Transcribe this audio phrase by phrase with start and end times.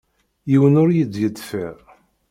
[0.49, 1.75] Yiwen ur yi-d-yeḍfir.